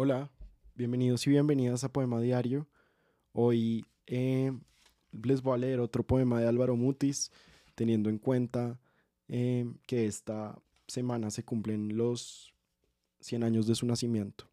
Hola, 0.00 0.30
bienvenidos 0.76 1.26
y 1.26 1.30
bienvenidas 1.30 1.82
a 1.82 1.92
Poema 1.92 2.20
Diario. 2.20 2.68
Hoy 3.32 3.84
eh, 4.06 4.56
les 5.10 5.42
voy 5.42 5.54
a 5.54 5.58
leer 5.58 5.80
otro 5.80 6.06
poema 6.06 6.38
de 6.38 6.46
Álvaro 6.46 6.76
Mutis, 6.76 7.32
teniendo 7.74 8.08
en 8.08 8.18
cuenta 8.18 8.78
eh, 9.26 9.66
que 9.88 10.06
esta 10.06 10.56
semana 10.86 11.32
se 11.32 11.44
cumplen 11.44 11.96
los 11.96 12.54
100 13.22 13.42
años 13.42 13.66
de 13.66 13.74
su 13.74 13.86
nacimiento. 13.86 14.48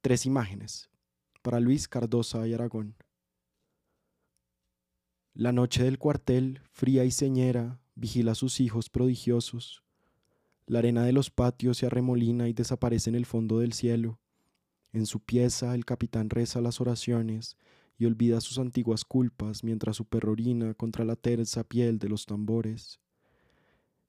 Tres 0.00 0.24
imágenes 0.24 0.88
para 1.42 1.60
Luis 1.60 1.86
Cardosa 1.86 2.48
y 2.48 2.54
Aragón. 2.54 2.94
La 5.34 5.52
noche 5.52 5.84
del 5.84 5.98
cuartel, 5.98 6.62
fría 6.72 7.04
y 7.04 7.10
señera, 7.10 7.80
vigila 7.94 8.32
a 8.32 8.34
sus 8.34 8.60
hijos 8.60 8.88
prodigiosos 8.88 9.82
la 10.66 10.80
arena 10.80 11.04
de 11.04 11.12
los 11.12 11.30
patios 11.30 11.78
se 11.78 11.86
arremolina 11.86 12.48
y 12.48 12.52
desaparece 12.52 13.08
en 13.08 13.16
el 13.16 13.24
fondo 13.24 13.60
del 13.60 13.72
cielo. 13.72 14.18
En 14.92 15.06
su 15.06 15.20
pieza 15.20 15.74
el 15.74 15.84
capitán 15.84 16.28
reza 16.28 16.60
las 16.60 16.80
oraciones 16.80 17.56
y 17.98 18.04
olvida 18.04 18.40
sus 18.40 18.58
antiguas 18.58 19.04
culpas 19.04 19.62
mientras 19.62 19.96
su 19.96 20.06
perro 20.06 20.34
contra 20.76 21.04
la 21.04 21.14
tersa 21.14 21.62
piel 21.64 21.98
de 21.98 22.08
los 22.08 22.26
tambores. 22.26 22.98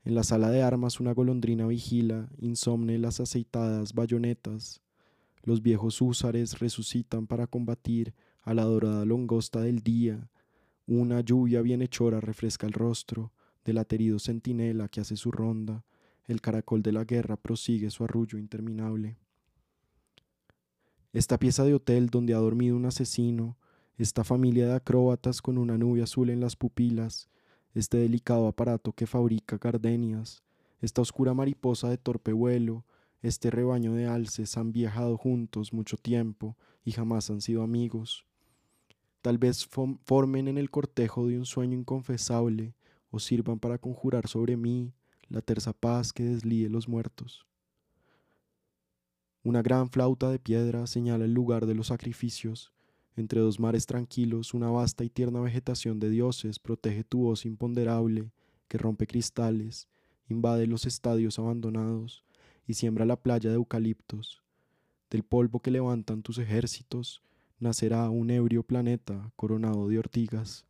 En 0.03 0.15
la 0.15 0.23
sala 0.23 0.49
de 0.49 0.63
armas 0.63 0.99
una 0.99 1.13
golondrina 1.13 1.67
vigila, 1.67 2.29
insomne 2.39 2.97
las 2.97 3.19
aceitadas 3.19 3.93
bayonetas. 3.93 4.81
Los 5.43 5.61
viejos 5.61 6.01
húsares 6.01 6.59
resucitan 6.59 7.27
para 7.27 7.45
combatir 7.45 8.15
a 8.41 8.53
la 8.53 8.63
dorada 8.63 9.05
longosta 9.05 9.61
del 9.61 9.81
día. 9.81 10.29
Una 10.87 11.21
lluvia 11.21 11.61
bienhechora 11.61 12.19
refresca 12.19 12.65
el 12.65 12.73
rostro 12.73 13.31
del 13.63 13.77
aterido 13.77 14.17
centinela 14.17 14.87
que 14.87 15.01
hace 15.01 15.17
su 15.17 15.31
ronda 15.31 15.83
el 16.27 16.41
caracol 16.41 16.83
de 16.83 16.91
la 16.91 17.05
guerra 17.05 17.37
prosigue 17.37 17.89
su 17.89 18.03
arrullo 18.03 18.37
interminable. 18.37 19.17
Esta 21.13 21.39
pieza 21.39 21.63
de 21.63 21.73
hotel 21.73 22.09
donde 22.09 22.33
ha 22.33 22.37
dormido 22.37 22.75
un 22.75 22.85
asesino, 22.85 23.57
esta 23.97 24.23
familia 24.23 24.67
de 24.67 24.75
acróbatas 24.75 25.41
con 25.41 25.57
una 25.57 25.77
nube 25.77 26.03
azul 26.03 26.29
en 26.29 26.41
las 26.41 26.55
pupilas, 26.55 27.29
este 27.73 27.97
delicado 27.97 28.47
aparato 28.47 28.91
que 28.91 29.07
fabrica 29.07 29.57
gardenias, 29.57 30.43
esta 30.81 31.01
oscura 31.01 31.33
mariposa 31.33 31.89
de 31.89 31.97
torpe 31.97 32.33
vuelo, 32.33 32.85
este 33.21 33.49
rebaño 33.49 33.93
de 33.93 34.05
alces 34.05 34.57
han 34.57 34.71
viajado 34.71 35.17
juntos 35.17 35.73
mucho 35.73 35.97
tiempo 35.97 36.55
y 36.83 36.91
jamás 36.91 37.29
han 37.29 37.41
sido 37.41 37.63
amigos. 37.63 38.25
Tal 39.21 39.37
vez 39.37 39.65
formen 39.65 40.47
en 40.47 40.57
el 40.57 40.69
cortejo 40.69 41.27
de 41.27 41.37
un 41.37 41.45
sueño 41.45 41.77
inconfesable 41.77 42.75
o 43.09 43.19
sirvan 43.19 43.59
para 43.59 43.79
conjurar 43.79 44.27
sobre 44.27 44.55
mí 44.55 44.93
la 45.29 45.41
terza 45.41 45.73
paz 45.73 46.13
que 46.13 46.23
deslíe 46.23 46.69
los 46.69 46.87
muertos. 46.87 47.45
Una 49.43 49.61
gran 49.61 49.89
flauta 49.89 50.29
de 50.29 50.39
piedra 50.39 50.87
señala 50.87 51.25
el 51.25 51.33
lugar 51.33 51.65
de 51.65 51.75
los 51.75 51.87
sacrificios. 51.87 52.73
Entre 53.15 53.39
dos 53.39 53.59
mares 53.59 53.85
tranquilos, 53.85 54.53
una 54.53 54.69
vasta 54.69 55.03
y 55.03 55.09
tierna 55.09 55.39
vegetación 55.39 55.99
de 55.99 56.09
dioses 56.09 56.59
protege 56.59 57.03
tu 57.03 57.19
voz 57.19 57.45
imponderable 57.45 58.31
que 58.67 58.77
rompe 58.77 59.07
cristales, 59.07 59.87
invade 60.27 60.67
los 60.67 60.85
estadios 60.85 61.39
abandonados 61.39 62.25
y 62.67 62.73
siembra 62.73 63.05
la 63.05 63.15
playa 63.15 63.49
de 63.49 63.55
eucaliptos. 63.55 64.43
Del 65.09 65.23
polvo 65.23 65.61
que 65.61 65.71
levantan 65.71 66.21
tus 66.21 66.37
ejércitos 66.37 67.21
nacerá 67.59 68.09
un 68.09 68.29
ebrio 68.29 68.63
planeta 68.63 69.31
coronado 69.35 69.87
de 69.87 69.97
ortigas. 69.97 70.65